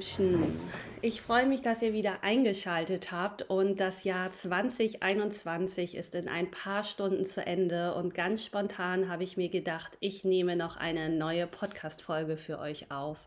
Hübschen. 0.00 0.58
Ich 1.02 1.20
freue 1.20 1.44
mich, 1.44 1.60
dass 1.60 1.82
ihr 1.82 1.92
wieder 1.92 2.24
eingeschaltet 2.24 3.12
habt 3.12 3.42
und 3.50 3.78
das 3.78 4.02
Jahr 4.02 4.30
2021 4.30 5.94
ist 5.94 6.14
in 6.14 6.26
ein 6.26 6.50
paar 6.50 6.84
Stunden 6.84 7.26
zu 7.26 7.44
Ende 7.46 7.94
und 7.94 8.14
ganz 8.14 8.42
spontan 8.42 9.10
habe 9.10 9.24
ich 9.24 9.36
mir 9.36 9.50
gedacht, 9.50 9.98
ich 10.00 10.24
nehme 10.24 10.56
noch 10.56 10.78
eine 10.78 11.10
neue 11.10 11.46
Podcast-Folge 11.46 12.38
für 12.38 12.58
euch 12.58 12.90
auf. 12.90 13.18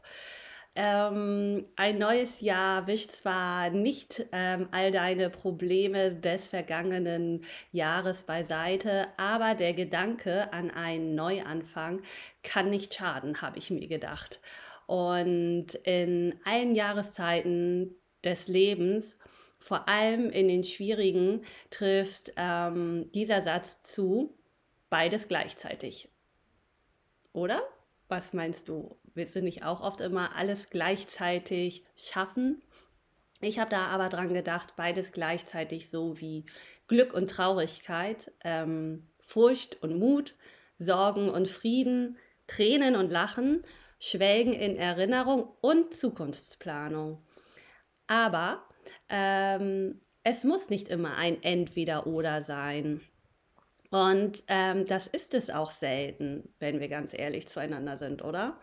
Ähm, 0.75 1.67
ein 1.75 1.99
neues 1.99 2.41
Jahr 2.41 2.87
wischt 2.87 3.11
zwar 3.11 3.69
nicht 3.69 4.25
ähm, 4.31 4.67
all 4.71 4.89
deine 4.89 5.29
Probleme 5.29 6.15
des 6.15 6.47
vergangenen 6.47 7.43
Jahres 7.71 8.23
beiseite, 8.23 9.09
aber 9.17 9.53
der 9.53 9.73
Gedanke 9.73 10.51
an 10.51 10.71
einen 10.71 11.13
Neuanfang 11.13 12.01
kann 12.41 12.71
nicht 12.71 12.95
schaden, 12.95 13.43
habe 13.43 13.59
ich 13.59 13.69
mir 13.69 13.87
gedacht. 13.87 14.39
Und 14.87 15.75
in 15.83 16.39
allen 16.43 16.75
Jahreszeiten 16.75 17.95
des 18.23 18.47
Lebens, 18.47 19.17
vor 19.59 19.87
allem 19.87 20.29
in 20.29 20.47
den 20.47 20.63
schwierigen, 20.63 21.45
trifft 21.69 22.33
ähm, 22.35 23.09
dieser 23.13 23.41
Satz 23.41 23.81
zu, 23.83 24.37
beides 24.89 25.27
gleichzeitig. 25.27 26.09
Oder? 27.31 27.61
Was 28.09 28.33
meinst 28.33 28.67
du? 28.67 28.97
Willst 29.15 29.35
du 29.35 29.41
nicht 29.41 29.63
auch 29.63 29.81
oft 29.81 30.01
immer 30.01 30.35
alles 30.35 30.69
gleichzeitig 30.69 31.85
schaffen? 31.95 32.61
Ich 33.41 33.59
habe 33.59 33.69
da 33.69 33.87
aber 33.87 34.09
dran 34.09 34.33
gedacht, 34.33 34.75
beides 34.75 35.11
gleichzeitig 35.11 35.89
so 35.89 36.19
wie 36.21 36.45
Glück 36.87 37.13
und 37.13 37.29
Traurigkeit, 37.29 38.31
ähm, 38.43 39.07
Furcht 39.19 39.81
und 39.81 39.97
Mut, 39.97 40.35
Sorgen 40.77 41.29
und 41.29 41.49
Frieden, 41.49 42.17
Tränen 42.47 42.95
und 42.95 43.11
Lachen 43.11 43.63
Schwelgen 44.05 44.51
in 44.51 44.75
Erinnerung 44.75 45.47
und 45.61 45.93
Zukunftsplanung. 45.93 47.23
Aber 48.05 48.67
ähm, 49.07 50.01
es 50.23 50.43
muss 50.43 50.69
nicht 50.69 50.89
immer 50.89 51.15
ein 51.15 51.41
Entweder-Oder 51.41 52.41
sein. 52.41 52.99
Und 53.91 54.43
ähm, 54.49 54.85
das 54.87 55.07
ist 55.07 55.33
es 55.33 55.49
auch 55.49 55.71
selten, 55.71 56.53
wenn 56.59 56.81
wir 56.81 56.89
ganz 56.89 57.13
ehrlich 57.13 57.47
zueinander 57.47 57.97
sind, 57.97 58.25
oder? 58.25 58.59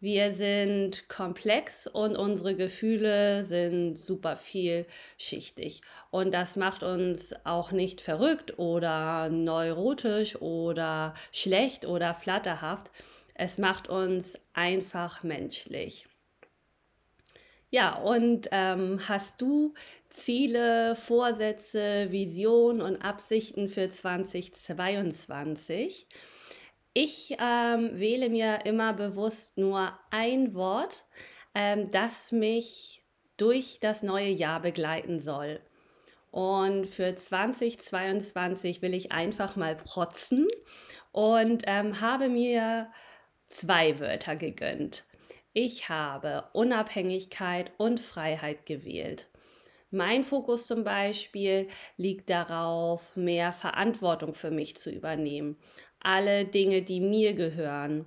Wir 0.00 0.32
sind 0.32 1.10
komplex 1.10 1.86
und 1.86 2.16
unsere 2.16 2.56
Gefühle 2.56 3.44
sind 3.44 3.96
super 3.96 4.34
vielschichtig. 4.34 5.82
Und 6.10 6.32
das 6.32 6.56
macht 6.56 6.82
uns 6.82 7.34
auch 7.44 7.70
nicht 7.70 8.00
verrückt 8.00 8.58
oder 8.58 9.28
neurotisch 9.28 10.40
oder 10.40 11.12
schlecht 11.32 11.84
oder 11.84 12.14
flatterhaft, 12.14 12.90
es 13.34 13.58
macht 13.58 13.88
uns 13.88 14.38
einfach 14.52 15.22
menschlich. 15.22 16.08
Ja, 17.70 17.94
und 17.96 18.48
ähm, 18.52 19.00
hast 19.08 19.40
du 19.40 19.74
Ziele, 20.08 20.94
Vorsätze, 20.94 22.12
Visionen 22.12 22.80
und 22.80 23.04
Absichten 23.04 23.68
für 23.68 23.88
2022? 23.88 26.06
Ich 26.92 27.36
ähm, 27.40 27.98
wähle 27.98 28.28
mir 28.28 28.60
immer 28.64 28.92
bewusst 28.92 29.58
nur 29.58 29.98
ein 30.12 30.54
Wort, 30.54 31.04
ähm, 31.56 31.90
das 31.90 32.30
mich 32.30 33.02
durch 33.36 33.80
das 33.80 34.04
neue 34.04 34.30
Jahr 34.30 34.60
begleiten 34.60 35.18
soll. 35.18 35.58
Und 36.30 36.86
für 36.86 37.16
2022 37.16 38.82
will 38.82 38.94
ich 38.94 39.10
einfach 39.10 39.56
mal 39.56 39.74
protzen 39.74 40.46
und 41.10 41.64
ähm, 41.66 42.00
habe 42.00 42.28
mir 42.28 42.92
zwei 43.54 44.00
Wörter 44.00 44.36
gegönnt. 44.36 45.04
Ich 45.52 45.88
habe 45.88 46.44
Unabhängigkeit 46.52 47.72
und 47.78 48.00
Freiheit 48.00 48.66
gewählt. 48.66 49.28
Mein 49.90 50.24
Fokus 50.24 50.66
zum 50.66 50.82
Beispiel 50.82 51.68
liegt 51.96 52.28
darauf, 52.28 53.14
mehr 53.14 53.52
Verantwortung 53.52 54.34
für 54.34 54.50
mich 54.50 54.76
zu 54.76 54.90
übernehmen. 54.90 55.56
Alle 56.00 56.44
Dinge, 56.44 56.82
die 56.82 57.00
mir 57.00 57.34
gehören, 57.34 58.04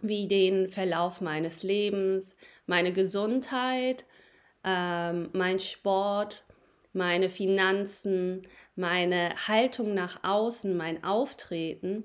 wie 0.00 0.26
den 0.26 0.70
Verlauf 0.70 1.20
meines 1.20 1.62
Lebens, 1.62 2.36
meine 2.64 2.94
Gesundheit, 2.94 4.06
ähm, 4.64 5.28
mein 5.34 5.60
Sport, 5.60 6.44
meine 6.94 7.28
Finanzen, 7.28 8.40
meine 8.74 9.34
Haltung 9.48 9.92
nach 9.92 10.24
außen, 10.24 10.74
mein 10.74 11.04
Auftreten, 11.04 12.04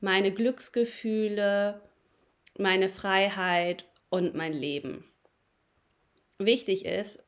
meine 0.00 0.32
Glücksgefühle, 0.32 1.82
meine 2.58 2.88
Freiheit 2.88 3.88
und 4.10 4.34
mein 4.34 4.52
Leben. 4.52 5.04
Wichtig 6.38 6.84
ist 6.84 7.22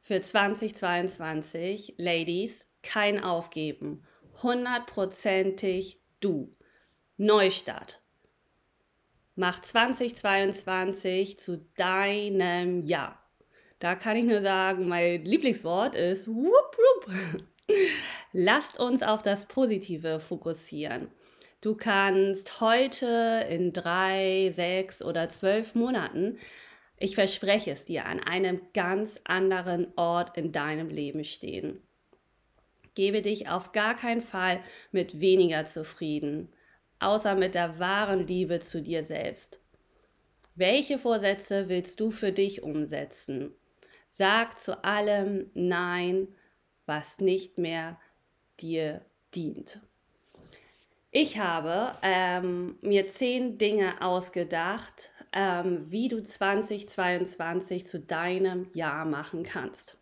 für 0.00 0.20
2022, 0.20 1.94
Ladies, 1.98 2.66
kein 2.82 3.22
Aufgeben. 3.22 4.04
Hundertprozentig 4.42 6.00
du. 6.20 6.54
Neustart. 7.16 8.00
Mach 9.34 9.60
2022 9.60 11.38
zu 11.38 11.58
deinem 11.76 12.82
Jahr. 12.82 13.22
Da 13.78 13.94
kann 13.94 14.16
ich 14.16 14.24
nur 14.24 14.42
sagen, 14.42 14.88
mein 14.88 15.24
Lieblingswort 15.24 15.94
ist 15.94 16.28
whoop, 16.28 16.76
whoop. 17.06 17.44
Lasst 18.32 18.78
uns 18.80 19.02
auf 19.02 19.22
das 19.22 19.46
Positive 19.46 20.20
fokussieren. 20.20 21.10
Du 21.60 21.74
kannst 21.74 22.60
heute 22.60 23.44
in 23.50 23.72
drei, 23.72 24.50
sechs 24.52 25.02
oder 25.02 25.28
zwölf 25.28 25.74
Monaten, 25.74 26.38
ich 27.00 27.16
verspreche 27.16 27.72
es 27.72 27.84
dir, 27.84 28.06
an 28.06 28.20
einem 28.20 28.60
ganz 28.74 29.20
anderen 29.24 29.92
Ort 29.96 30.36
in 30.36 30.52
deinem 30.52 30.88
Leben 30.88 31.24
stehen. 31.24 31.80
Gebe 32.94 33.22
dich 33.22 33.48
auf 33.48 33.72
gar 33.72 33.96
keinen 33.96 34.22
Fall 34.22 34.60
mit 34.92 35.20
weniger 35.20 35.64
zufrieden, 35.64 36.48
außer 37.00 37.34
mit 37.34 37.54
der 37.54 37.78
wahren 37.78 38.26
Liebe 38.26 38.60
zu 38.60 38.82
dir 38.82 39.04
selbst. 39.04 39.60
Welche 40.54 40.98
Vorsätze 40.98 41.68
willst 41.68 42.00
du 42.00 42.10
für 42.10 42.32
dich 42.32 42.62
umsetzen? 42.62 43.52
Sag 44.10 44.58
zu 44.58 44.84
allem 44.84 45.50
Nein, 45.54 46.28
was 46.86 47.20
nicht 47.20 47.58
mehr 47.58 48.00
dir 48.60 49.04
dient. 49.34 49.80
Ich 51.10 51.38
habe 51.38 51.96
ähm, 52.02 52.76
mir 52.82 53.06
zehn 53.06 53.56
Dinge 53.56 54.02
ausgedacht, 54.02 55.10
ähm, 55.32 55.86
wie 55.88 56.08
du 56.08 56.22
2022 56.22 57.86
zu 57.86 58.00
deinem 58.00 58.66
Jahr 58.74 59.06
machen 59.06 59.42
kannst. 59.42 59.96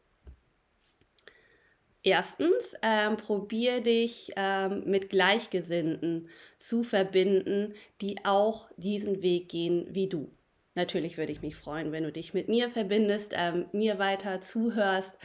Erstens, 2.02 2.74
ähm, 2.82 3.16
probier 3.16 3.80
dich 3.80 4.32
ähm, 4.36 4.82
mit 4.86 5.10
Gleichgesinnten 5.10 6.28
zu 6.56 6.82
verbinden, 6.82 7.74
die 8.00 8.24
auch 8.24 8.68
diesen 8.76 9.22
Weg 9.22 9.48
gehen 9.48 9.86
wie 9.90 10.08
du. 10.08 10.30
Natürlich 10.74 11.18
würde 11.18 11.32
ich 11.32 11.40
mich 11.40 11.56
freuen, 11.56 11.90
wenn 11.90 12.04
du 12.04 12.12
dich 12.12 12.34
mit 12.34 12.48
mir 12.48 12.68
verbindest, 12.68 13.32
ähm, 13.34 13.66
mir 13.72 13.98
weiter 13.98 14.40
zuhörst, 14.40 15.16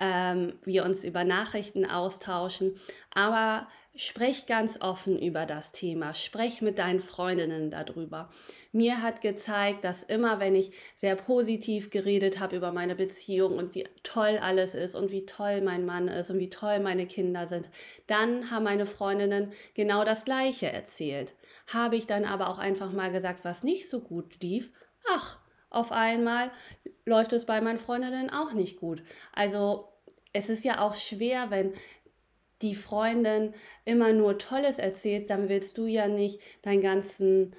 ähm, 0.00 0.58
wir 0.64 0.84
uns 0.84 1.04
über 1.04 1.24
Nachrichten 1.24 1.84
austauschen. 1.84 2.76
Aber 3.12 3.66
Sprech 3.96 4.46
ganz 4.46 4.80
offen 4.80 5.18
über 5.18 5.46
das 5.46 5.72
Thema. 5.72 6.14
Sprech 6.14 6.62
mit 6.62 6.78
deinen 6.78 7.00
Freundinnen 7.00 7.70
darüber. 7.70 8.30
Mir 8.70 9.02
hat 9.02 9.20
gezeigt, 9.20 9.82
dass 9.82 10.04
immer, 10.04 10.38
wenn 10.38 10.54
ich 10.54 10.70
sehr 10.94 11.16
positiv 11.16 11.90
geredet 11.90 12.38
habe 12.38 12.56
über 12.56 12.70
meine 12.70 12.94
Beziehung 12.94 13.56
und 13.56 13.74
wie 13.74 13.84
toll 14.04 14.38
alles 14.40 14.76
ist 14.76 14.94
und 14.94 15.10
wie 15.10 15.26
toll 15.26 15.60
mein 15.60 15.86
Mann 15.86 16.06
ist 16.06 16.30
und 16.30 16.38
wie 16.38 16.50
toll 16.50 16.78
meine 16.78 17.06
Kinder 17.06 17.48
sind, 17.48 17.68
dann 18.06 18.52
haben 18.52 18.64
meine 18.64 18.86
Freundinnen 18.86 19.52
genau 19.74 20.04
das 20.04 20.24
Gleiche 20.24 20.70
erzählt. 20.70 21.34
Habe 21.66 21.96
ich 21.96 22.06
dann 22.06 22.24
aber 22.24 22.48
auch 22.48 22.58
einfach 22.58 22.92
mal 22.92 23.10
gesagt, 23.10 23.44
was 23.44 23.64
nicht 23.64 23.90
so 23.90 24.00
gut 24.00 24.40
lief, 24.40 24.72
ach, 25.12 25.40
auf 25.68 25.90
einmal 25.90 26.52
läuft 27.04 27.32
es 27.32 27.44
bei 27.44 27.60
meinen 27.60 27.78
Freundinnen 27.78 28.30
auch 28.30 28.52
nicht 28.52 28.78
gut. 28.78 29.02
Also 29.32 29.88
es 30.32 30.48
ist 30.48 30.64
ja 30.64 30.80
auch 30.80 30.94
schwer, 30.94 31.50
wenn 31.50 31.72
die 32.62 32.74
Freundin 32.74 33.54
immer 33.84 34.12
nur 34.12 34.38
Tolles 34.38 34.78
erzählt, 34.78 35.30
dann 35.30 35.48
willst 35.48 35.78
du 35.78 35.86
ja 35.86 36.08
nicht 36.08 36.40
deinen 36.62 36.82
ganzen, 36.82 37.56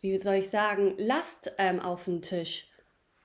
wie 0.00 0.18
soll 0.18 0.36
ich 0.36 0.50
sagen, 0.50 0.94
Last 0.96 1.52
ähm, 1.58 1.80
auf 1.80 2.04
den 2.04 2.22
Tisch 2.22 2.68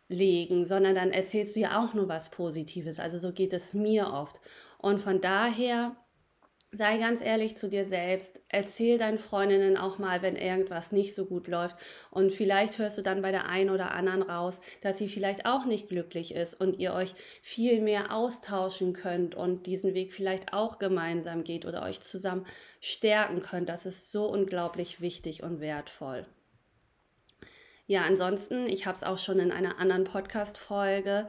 legen, 0.08 0.66
sondern 0.66 0.96
dann 0.96 1.12
erzählst 1.12 1.56
du 1.56 1.60
ja 1.62 1.84
auch 1.84 1.94
nur 1.94 2.10
was 2.10 2.30
Positives. 2.32 3.00
Also 3.00 3.18
so 3.18 3.32
geht 3.32 3.54
es 3.54 3.74
mir 3.74 4.12
oft. 4.12 4.42
Und 4.80 5.00
von 5.00 5.22
daher 5.22 5.96
Sei 6.72 7.00
ganz 7.00 7.20
ehrlich 7.20 7.56
zu 7.56 7.68
dir 7.68 7.84
selbst. 7.86 8.42
Erzähl 8.48 9.00
deinen 9.00 9.18
Freundinnen 9.18 9.76
auch 9.76 9.98
mal, 9.98 10.22
wenn 10.22 10.36
irgendwas 10.36 10.92
nicht 10.92 11.16
so 11.16 11.26
gut 11.26 11.48
läuft. 11.48 11.76
Und 12.12 12.32
vielleicht 12.32 12.78
hörst 12.78 13.00
du 13.00 13.02
dann 13.02 13.24
bei 13.24 13.32
der 13.32 13.48
einen 13.48 13.72
oder 13.72 13.92
anderen 13.92 14.22
raus, 14.22 14.62
dass 14.82 15.00
sie 15.00 15.10
vielleicht 15.10 15.48
auch 15.48 15.66
nicht 15.66 15.90
glücklich 15.90 16.36
ist 16.36 16.54
und 16.54 16.78
ihr 16.78 16.94
euch 16.94 17.16
viel 17.42 17.82
mehr 17.82 18.14
austauschen 18.14 18.94
könnt 18.94 19.34
und 19.34 19.66
diesen 19.66 19.96
Weg 19.96 20.14
vielleicht 20.14 20.54
auch 20.54 20.78
gemeinsam 20.78 21.44
geht 21.44 21.66
oder 21.66 21.82
euch 21.82 22.02
zusammen 22.02 22.46
stärken 22.80 23.40
könnt. 23.40 23.68
Das 23.68 23.88
ist 23.88 24.12
so 24.12 24.28
unglaublich 24.28 25.02
wichtig 25.02 25.42
und 25.42 25.62
wertvoll. 25.62 26.28
Ja, 27.88 28.04
ansonsten, 28.04 28.68
ich 28.68 28.86
habe 28.86 28.96
es 28.96 29.04
auch 29.04 29.18
schon 29.18 29.40
in 29.40 29.52
einer 29.52 29.80
anderen 29.80 30.04
Podcast-Folge 30.04 31.28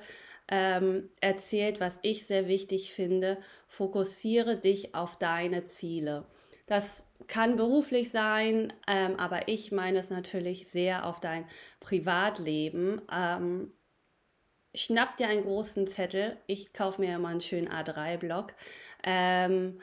ähm, 0.51 1.09
erzählt, 1.21 1.81
was 1.81 1.99
ich 2.03 2.27
sehr 2.27 2.49
wichtig 2.49 2.93
finde. 2.93 3.39
Fokussiere 3.69 4.57
dich 4.57 4.95
auf 4.95 5.17
deine 5.17 5.65
Ziele. 5.65 6.27
Das 6.67 7.07
kann 7.27 7.57
beruflich 7.57 8.11
sein, 8.11 8.73
ähm, 8.87 9.17
aber 9.17 9.49
ich 9.49 9.73
meine 9.73 9.99
es 9.99 10.11
natürlich 10.11 10.69
sehr 10.69 11.07
auf 11.07 11.21
dein 11.21 11.47
Privatleben. 11.81 13.01
Ähm, 13.13 13.73
schnapp 14.75 15.17
dir 15.17 15.29
einen 15.29 15.43
großen 15.43 15.87
Zettel. 15.87 16.37
Ich 16.47 16.73
kaufe 16.73 17.01
mir 17.01 17.17
immer 17.17 17.29
einen 17.29 17.41
schönen 17.41 17.69
A3-Block. 17.69 18.55
Ähm, 19.05 19.81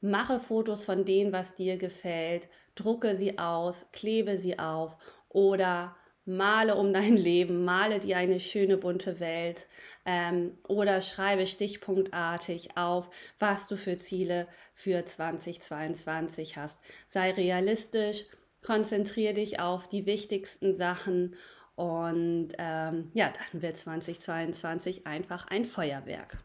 mache 0.00 0.40
Fotos 0.40 0.84
von 0.84 1.04
dem, 1.04 1.32
was 1.32 1.56
dir 1.56 1.76
gefällt. 1.76 2.48
Drucke 2.74 3.16
sie 3.16 3.38
aus, 3.38 3.86
klebe 3.92 4.38
sie 4.38 4.58
auf 4.58 4.96
oder 5.28 5.96
male 6.28 6.76
um 6.76 6.92
dein 6.92 7.16
Leben, 7.16 7.64
male 7.64 8.00
dir 8.00 8.18
eine 8.18 8.38
schöne 8.38 8.76
bunte 8.76 9.18
Welt 9.18 9.66
ähm, 10.04 10.56
oder 10.68 11.00
schreibe 11.00 11.46
stichpunktartig 11.46 12.76
auf, 12.76 13.10
was 13.38 13.66
du 13.66 13.76
für 13.76 13.96
Ziele 13.96 14.46
für 14.74 15.04
2022 15.04 16.56
hast. 16.56 16.80
Sei 17.08 17.30
realistisch, 17.30 18.24
konzentriere 18.64 19.34
dich 19.34 19.58
auf 19.58 19.88
die 19.88 20.06
wichtigsten 20.06 20.74
Sachen 20.74 21.34
und 21.74 22.48
ähm, 22.58 23.10
ja, 23.14 23.32
dann 23.32 23.62
wird 23.62 23.76
2022 23.76 25.06
einfach 25.06 25.46
ein 25.46 25.64
Feuerwerk. 25.64 26.38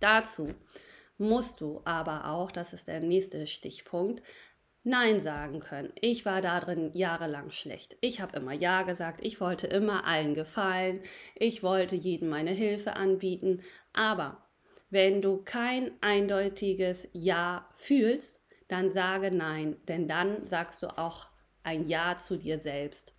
Dazu 0.00 0.54
musst 1.16 1.60
du 1.60 1.80
aber 1.84 2.28
auch, 2.28 2.52
das 2.52 2.72
ist 2.72 2.86
der 2.86 3.00
nächste 3.00 3.46
Stichpunkt, 3.46 4.22
Nein 4.84 5.20
sagen 5.20 5.60
können. 5.60 5.92
Ich 6.00 6.24
war 6.24 6.40
da 6.40 6.60
drin 6.60 6.90
jahrelang 6.94 7.50
schlecht. 7.50 7.96
Ich 8.00 8.20
habe 8.20 8.38
immer 8.38 8.52
Ja 8.52 8.82
gesagt, 8.82 9.20
ich 9.22 9.40
wollte 9.40 9.66
immer 9.66 10.06
allen 10.06 10.34
gefallen, 10.34 11.00
ich 11.34 11.62
wollte 11.62 11.96
jedem 11.96 12.28
meine 12.28 12.52
Hilfe 12.52 12.96
anbieten, 12.96 13.62
aber 13.92 14.48
wenn 14.90 15.20
du 15.20 15.42
kein 15.42 15.90
eindeutiges 16.00 17.08
Ja 17.12 17.68
fühlst, 17.74 18.40
dann 18.68 18.90
sage 18.90 19.30
Nein, 19.30 19.76
denn 19.88 20.08
dann 20.08 20.46
sagst 20.46 20.82
du 20.82 20.98
auch 20.98 21.26
ein 21.62 21.88
Ja 21.88 22.16
zu 22.16 22.36
dir 22.38 22.58
selbst. 22.58 23.14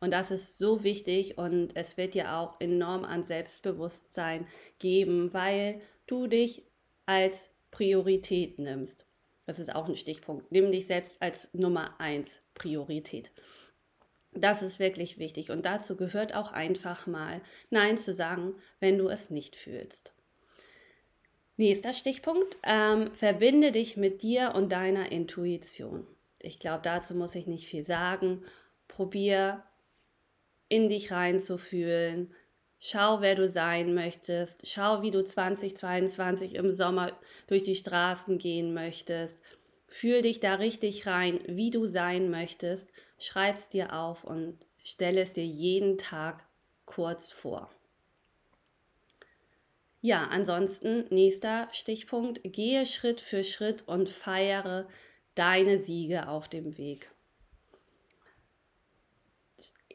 Und 0.00 0.10
das 0.10 0.30
ist 0.30 0.58
so 0.58 0.82
wichtig 0.82 1.38
und 1.38 1.76
es 1.76 1.96
wird 1.96 2.14
dir 2.14 2.34
auch 2.34 2.60
enorm 2.60 3.04
an 3.04 3.22
Selbstbewusstsein 3.22 4.46
geben, 4.78 5.32
weil 5.32 5.80
du 6.06 6.26
dich 6.26 6.66
als 7.06 7.50
Priorität 7.70 8.58
nimmst. 8.58 9.06
Das 9.46 9.58
ist 9.58 9.74
auch 9.74 9.88
ein 9.88 9.96
Stichpunkt. 9.96 10.50
Nimm 10.50 10.72
dich 10.72 10.86
selbst 10.86 11.20
als 11.20 11.48
Nummer 11.52 12.00
eins 12.00 12.40
Priorität. 12.54 13.30
Das 14.32 14.62
ist 14.62 14.80
wirklich 14.80 15.18
wichtig 15.18 15.50
und 15.50 15.64
dazu 15.64 15.96
gehört 15.96 16.34
auch 16.34 16.52
einfach 16.52 17.06
mal 17.06 17.40
Nein 17.70 17.96
zu 17.96 18.12
sagen, 18.12 18.54
wenn 18.80 18.98
du 18.98 19.08
es 19.08 19.30
nicht 19.30 19.54
fühlst. 19.54 20.12
Nächster 21.56 21.92
Stichpunkt, 21.92 22.56
ähm, 22.64 23.14
verbinde 23.14 23.70
dich 23.70 23.96
mit 23.96 24.22
dir 24.22 24.54
und 24.56 24.72
deiner 24.72 25.12
Intuition. 25.12 26.04
Ich 26.40 26.58
glaube, 26.58 26.82
dazu 26.82 27.14
muss 27.14 27.36
ich 27.36 27.46
nicht 27.46 27.68
viel 27.68 27.84
sagen. 27.84 28.42
Probier 28.88 29.62
in 30.68 30.88
dich 30.88 31.12
reinzufühlen, 31.12 32.34
Schau, 32.86 33.22
wer 33.22 33.34
du 33.34 33.48
sein 33.48 33.94
möchtest. 33.94 34.68
Schau, 34.68 35.00
wie 35.00 35.10
du 35.10 35.24
2022 35.24 36.54
im 36.54 36.70
Sommer 36.70 37.18
durch 37.46 37.62
die 37.62 37.76
Straßen 37.76 38.36
gehen 38.36 38.74
möchtest. 38.74 39.40
Fühl 39.88 40.20
dich 40.20 40.38
da 40.38 40.56
richtig 40.56 41.06
rein, 41.06 41.40
wie 41.46 41.70
du 41.70 41.86
sein 41.86 42.28
möchtest. 42.28 42.92
Schreib 43.18 43.56
es 43.56 43.70
dir 43.70 43.94
auf 43.94 44.24
und 44.24 44.58
stelle 44.82 45.22
es 45.22 45.32
dir 45.32 45.46
jeden 45.46 45.96
Tag 45.96 46.46
kurz 46.84 47.32
vor. 47.32 47.70
Ja, 50.02 50.26
ansonsten, 50.26 51.06
nächster 51.08 51.70
Stichpunkt, 51.72 52.40
gehe 52.44 52.84
Schritt 52.84 53.22
für 53.22 53.44
Schritt 53.44 53.88
und 53.88 54.10
feiere 54.10 54.86
deine 55.34 55.78
Siege 55.78 56.28
auf 56.28 56.48
dem 56.48 56.76
Weg. 56.76 57.13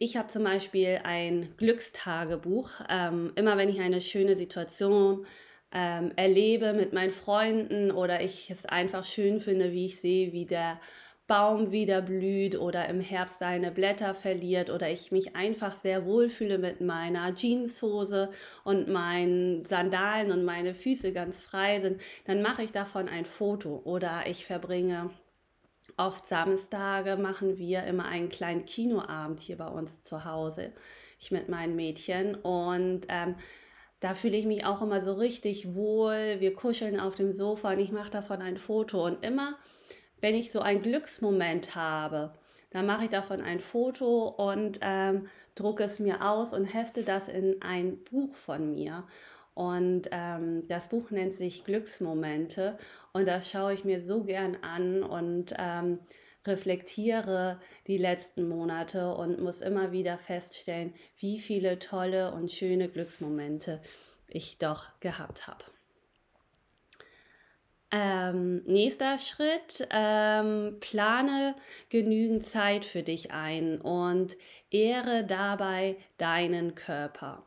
Ich 0.01 0.15
habe 0.15 0.29
zum 0.29 0.45
Beispiel 0.45 1.01
ein 1.03 1.53
Glückstagebuch. 1.57 2.69
Ähm, 2.89 3.33
immer 3.35 3.57
wenn 3.57 3.67
ich 3.67 3.81
eine 3.81 3.99
schöne 3.99 4.37
Situation 4.37 5.25
ähm, 5.73 6.13
erlebe 6.15 6.71
mit 6.71 6.93
meinen 6.93 7.11
Freunden 7.11 7.91
oder 7.91 8.21
ich 8.21 8.49
es 8.49 8.65
einfach 8.65 9.03
schön 9.03 9.41
finde, 9.41 9.73
wie 9.73 9.87
ich 9.87 9.99
sehe, 9.99 10.31
wie 10.31 10.45
der 10.45 10.79
Baum 11.27 11.73
wieder 11.73 12.01
blüht 12.01 12.57
oder 12.57 12.87
im 12.87 13.01
Herbst 13.01 13.39
seine 13.39 13.71
Blätter 13.71 14.15
verliert 14.15 14.69
oder 14.69 14.89
ich 14.89 15.11
mich 15.11 15.35
einfach 15.35 15.75
sehr 15.75 16.05
wohlfühle 16.05 16.59
mit 16.59 16.79
meiner 16.79 17.35
Jeanshose 17.35 18.31
und 18.63 18.87
meinen 18.87 19.65
Sandalen 19.65 20.31
und 20.31 20.45
meine 20.45 20.73
Füße 20.73 21.11
ganz 21.11 21.41
frei 21.41 21.81
sind, 21.81 22.01
dann 22.25 22.41
mache 22.41 22.63
ich 22.63 22.71
davon 22.71 23.09
ein 23.09 23.25
Foto 23.25 23.81
oder 23.83 24.23
ich 24.27 24.45
verbringe 24.45 25.11
Oft 25.97 26.25
Samstage 26.25 27.17
machen 27.17 27.57
wir 27.57 27.83
immer 27.83 28.05
einen 28.05 28.29
kleinen 28.29 28.65
Kinoabend 28.65 29.39
hier 29.39 29.57
bei 29.57 29.67
uns 29.67 30.01
zu 30.01 30.25
Hause, 30.25 30.71
ich 31.19 31.31
mit 31.31 31.49
meinen 31.49 31.75
Mädchen. 31.75 32.35
Und 32.35 33.01
ähm, 33.09 33.35
da 33.99 34.15
fühle 34.15 34.37
ich 34.37 34.45
mich 34.45 34.65
auch 34.65 34.81
immer 34.81 35.01
so 35.01 35.13
richtig 35.13 35.75
wohl. 35.75 36.37
Wir 36.39 36.53
kuscheln 36.53 36.99
auf 36.99 37.15
dem 37.15 37.31
Sofa 37.31 37.73
und 37.73 37.79
ich 37.79 37.91
mache 37.91 38.11
davon 38.11 38.41
ein 38.41 38.57
Foto. 38.57 39.05
Und 39.05 39.25
immer, 39.25 39.57
wenn 40.21 40.35
ich 40.35 40.51
so 40.51 40.61
einen 40.61 40.81
Glücksmoment 40.81 41.75
habe, 41.75 42.33
dann 42.71 42.85
mache 42.85 43.05
ich 43.05 43.09
davon 43.09 43.41
ein 43.41 43.59
Foto 43.59 44.27
und 44.27 44.79
ähm, 44.81 45.27
drucke 45.55 45.83
es 45.83 45.99
mir 45.99 46.25
aus 46.25 46.53
und 46.53 46.65
hefte 46.65 47.03
das 47.03 47.27
in 47.27 47.61
ein 47.61 48.03
Buch 48.03 48.35
von 48.35 48.73
mir. 48.73 49.05
Und 49.59 50.07
ähm, 50.13 50.65
das 50.69 50.87
Buch 50.87 51.11
nennt 51.11 51.33
sich 51.33 51.65
Glücksmomente 51.65 52.77
und 53.11 53.27
das 53.27 53.51
schaue 53.51 53.73
ich 53.73 53.83
mir 53.83 54.01
so 54.01 54.23
gern 54.23 54.55
an 54.61 55.03
und 55.03 55.53
ähm, 55.57 55.99
reflektiere 56.47 57.59
die 57.85 57.97
letzten 57.97 58.47
Monate 58.47 59.13
und 59.13 59.41
muss 59.41 59.59
immer 59.59 59.91
wieder 59.91 60.17
feststellen, 60.17 60.93
wie 61.17 61.39
viele 61.39 61.77
tolle 61.77 62.31
und 62.31 62.49
schöne 62.49 62.87
Glücksmomente 62.87 63.81
ich 64.29 64.59
doch 64.59 64.97
gehabt 65.01 65.47
habe. 65.47 65.65
Ähm, 67.91 68.63
nächster 68.63 69.17
Schritt, 69.17 69.85
ähm, 69.89 70.77
plane 70.79 71.53
genügend 71.89 72.45
Zeit 72.45 72.85
für 72.85 73.03
dich 73.03 73.33
ein 73.33 73.81
und 73.81 74.37
ehre 74.71 75.25
dabei 75.25 75.97
deinen 76.17 76.75
Körper 76.75 77.43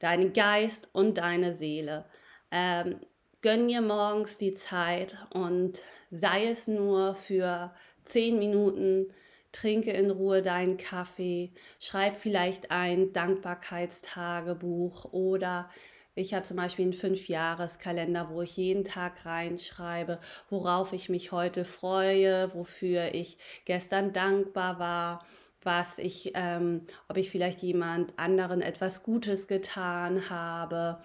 deinen 0.00 0.32
Geist 0.32 0.88
und 0.92 1.18
deine 1.18 1.54
Seele. 1.54 2.04
Ähm, 2.50 3.00
gönn 3.42 3.68
dir 3.68 3.80
morgens 3.80 4.38
die 4.38 4.54
Zeit 4.54 5.16
und 5.30 5.80
sei 6.10 6.48
es 6.48 6.66
nur 6.66 7.14
für 7.14 7.72
zehn 8.04 8.38
Minuten, 8.38 9.08
trinke 9.52 9.92
in 9.92 10.10
Ruhe 10.10 10.42
deinen 10.42 10.76
Kaffee, 10.76 11.52
schreib 11.78 12.16
vielleicht 12.16 12.70
ein 12.70 13.12
Dankbarkeitstagebuch 13.12 15.12
oder 15.12 15.68
ich 16.14 16.34
habe 16.34 16.44
zum 16.44 16.56
Beispiel 16.56 16.84
einen 16.84 16.92
Fünfjahreskalender, 16.92 18.30
wo 18.30 18.42
ich 18.42 18.56
jeden 18.56 18.84
Tag 18.84 19.24
reinschreibe, 19.24 20.20
worauf 20.50 20.92
ich 20.92 21.08
mich 21.08 21.32
heute 21.32 21.64
freue, 21.64 22.52
wofür 22.54 23.14
ich 23.14 23.38
gestern 23.64 24.12
dankbar 24.12 24.78
war 24.78 25.26
was 25.62 25.98
ich, 25.98 26.32
ähm, 26.34 26.86
ob 27.08 27.16
ich 27.16 27.30
vielleicht 27.30 27.62
jemand 27.62 28.18
anderen 28.18 28.62
etwas 28.62 29.02
Gutes 29.02 29.48
getan 29.48 30.30
habe. 30.30 31.00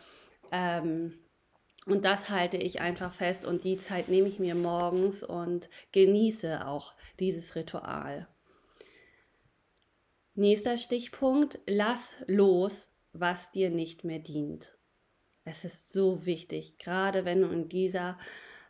Ähm, 0.52 1.14
und 1.86 2.06
das 2.06 2.30
halte 2.30 2.58
ich 2.58 2.82
einfach 2.82 3.14
fest 3.14 3.46
und 3.46 3.64
die 3.64 3.78
Zeit 3.78 4.08
nehme 4.08 4.28
ich 4.28 4.40
mir 4.40 4.56
morgens 4.56 5.24
und 5.24 5.70
genieße 5.92 6.66
auch 6.66 6.96
dieses 7.20 7.56
Ritual. 7.56 8.28
Nächster 10.34 10.78
Stichpunkt, 10.78 11.60
lass 11.68 12.18
los, 12.28 12.92
was 13.14 13.52
dir 13.52 13.70
nicht 13.70 14.04
mehr 14.04 14.20
dient. 14.20 14.78
Es 15.46 15.64
ist 15.64 15.94
so 15.94 16.26
wichtig, 16.26 16.80
gerade 16.80 17.24
wenn 17.24 17.42
du 17.42 17.50
in 17.50 17.70
dieser 17.70 18.18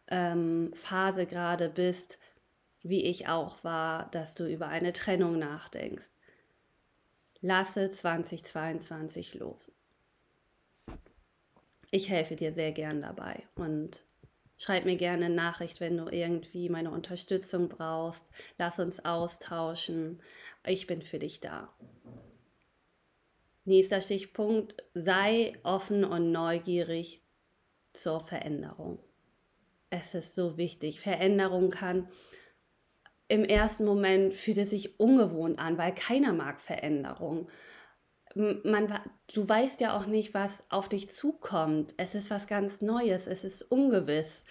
ähm, 0.08 0.72
Phase 0.76 1.26
gerade 1.26 1.70
bist, 1.70 2.20
wie 2.88 3.04
ich 3.04 3.28
auch 3.28 3.64
war, 3.64 4.12
dass 4.12 4.36
du 4.36 4.48
über 4.48 4.68
eine 4.68 4.94
Trennung 4.94 5.40
nachdenkst. 5.40 6.12
Lasse 7.42 7.90
2022 7.90 9.34
los. 9.34 9.72
Ich 11.90 12.10
helfe 12.10 12.36
dir 12.36 12.52
sehr 12.52 12.72
gern 12.72 13.02
dabei 13.02 13.44
und 13.56 14.06
schreib 14.56 14.86
mir 14.86 14.98
gerne 14.98 15.26
eine 15.26 15.34
Nachricht, 15.34 15.80
wenn 15.80 15.98
du 15.98 16.10
irgendwie 16.10 16.70
meine 16.70 16.92
Unterstützung 16.92 17.70
brauchst. 17.70 18.30
Lass 18.60 18.78
uns 18.80 19.04
austauschen. 19.04 20.22
Ich 20.64 20.86
bin 20.86 21.02
für 21.02 21.18
dich 21.18 21.40
da. 21.40 21.74
Nächster 23.64 24.00
Stichpunkt, 24.00 24.84
sei 24.94 25.54
offen 25.64 26.04
und 26.04 26.32
neugierig 26.32 27.24
zur 27.94 28.20
Veränderung. 28.20 29.00
Es 29.90 30.14
ist 30.14 30.36
so 30.36 30.58
wichtig. 30.58 31.00
Veränderung 31.00 31.72
kann 31.72 32.10
im 33.28 33.44
ersten 33.44 33.86
Moment 33.86 34.34
fühlt 34.34 34.58
es 34.58 34.70
sich 34.70 35.00
ungewohnt 35.00 35.60
an, 35.60 35.78
weil 35.78 35.94
keiner 35.94 36.34
mag 36.34 36.62
Veränderung. 36.62 37.48
Man, 38.36 39.00
du 39.34 39.48
weißt 39.48 39.82
ja 39.82 39.98
auch 39.98 40.06
nicht, 40.06 40.34
was 40.34 40.64
auf 40.70 40.90
dich 40.90 41.10
zukommt. 41.10 41.94
Es 41.98 42.16
ist 42.16 42.30
was 42.30 42.48
ganz 42.48 42.82
Neues, 42.82 43.28
es 43.28 43.44
ist 43.44 43.62
ungewiss. 43.64 44.44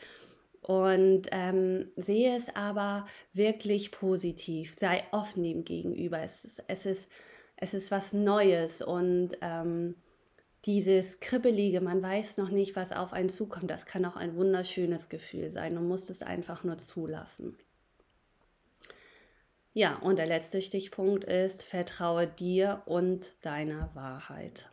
Und 0.61 1.29
ähm, 1.31 1.91
sehe 1.97 2.35
es 2.35 2.55
aber 2.57 3.07
wirklich 3.35 3.93
positiv. 3.93 4.75
Sei 4.79 5.05
offen 5.13 5.43
dem 5.43 5.65
gegenüber. 5.65 6.21
Es 6.23 6.45
ist, 6.47 6.65
es 6.69 6.87
ist, 6.87 7.11
es 7.57 7.75
ist 7.75 7.91
was 7.91 8.15
Neues 8.15 8.81
und 8.81 9.37
ähm, 9.43 9.97
dieses 10.65 11.21
Kribbelige, 11.21 11.83
man 11.83 12.03
weiß 12.03 12.39
noch 12.39 12.49
nicht, 12.49 12.75
was 12.77 12.93
auf 12.93 13.13
einen 13.13 13.29
zukommt, 13.29 13.71
das 13.71 13.85
kann 13.85 14.07
auch 14.07 14.17
ein 14.17 14.37
wunderschönes 14.37 15.11
Gefühl 15.11 15.51
sein. 15.51 15.75
Du 15.75 15.83
musst 15.83 16.09
es 16.09 16.23
einfach 16.23 16.65
nur 16.65 16.79
zulassen. 16.79 17.59
Ja, 19.77 19.97
und 19.97 20.21
der 20.21 20.27
letzte 20.27 20.63
Stichpunkt 20.63 21.25
ist, 21.25 21.65
vertraue 21.65 22.29
dir 22.29 22.83
und 22.87 23.35
deiner 23.45 23.91
Wahrheit. 23.95 24.71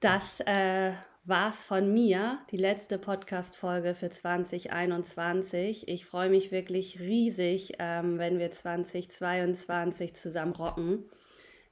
Das 0.00 0.40
äh, 0.40 0.92
war's 1.24 1.66
von 1.66 1.92
mir, 1.92 2.38
die 2.50 2.56
letzte 2.56 2.98
Podcast-Folge 2.98 3.94
für 3.94 4.08
2021. 4.08 5.86
Ich 5.88 6.06
freue 6.06 6.30
mich 6.30 6.50
wirklich 6.50 7.00
riesig, 7.00 7.74
ähm, 7.78 8.18
wenn 8.18 8.38
wir 8.38 8.50
2022 8.50 10.14
zusammen 10.14 10.54
rocken. 10.54 11.04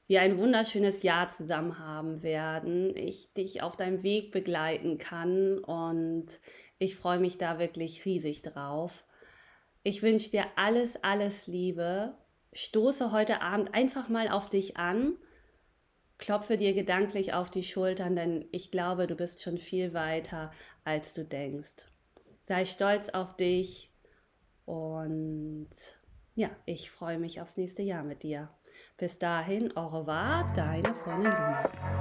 Wir 0.09 0.21
ein 0.21 0.37
wunderschönes 0.37 1.03
Jahr 1.03 1.29
zusammen 1.29 1.79
haben 1.79 2.23
werden. 2.23 2.95
Ich 2.97 3.33
dich 3.33 3.63
auf 3.63 3.77
deinem 3.77 4.03
Weg 4.03 4.31
begleiten 4.31 4.99
kann 4.99 5.59
und 5.59 6.27
ich 6.79 6.97
freue 6.97 7.19
mich 7.19 7.39
da 7.39 7.59
wirklich 7.59 8.05
riesig 8.05 8.43
drauf. 8.43 9.05
Ich 9.83 10.03
wünsche 10.03 10.31
dir 10.31 10.45
alles, 10.57 11.03
alles 11.03 11.47
Liebe. 11.47 12.15
Stoße 12.53 13.13
heute 13.13 13.41
Abend 13.41 13.75
einfach 13.75 14.09
mal 14.09 14.29
auf 14.29 14.49
dich 14.49 14.77
an. 14.77 15.17
Klopfe 16.19 16.59
dir 16.59 16.75
gedanklich 16.75 17.33
auf 17.33 17.49
die 17.51 17.63
Schultern, 17.63 18.15
denn 18.15 18.45
ich 18.53 18.71
glaube, 18.71 19.07
du 19.07 19.15
bist 19.15 19.43
schon 19.43 19.57
viel 19.57 19.95
weiter, 19.95 20.53
als 20.85 21.15
du 21.15 21.25
denkst. 21.25 21.87
Sei 22.43 22.67
stolz 22.67 23.09
auf 23.09 23.37
dich 23.37 23.91
und 24.67 25.71
ja, 26.35 26.51
ich 26.67 26.91
freue 26.91 27.19
mich 27.19 27.41
aufs 27.41 27.57
nächste 27.57 27.83
Jahr 27.83 28.03
mit 28.03 28.23
dir. 28.23 28.51
Bis 28.99 29.19
dahin, 29.19 29.75
au 29.77 29.87
revoir, 29.87 30.53
deine 30.55 30.95
Freundin 30.95 31.31
Luna. 31.31 32.00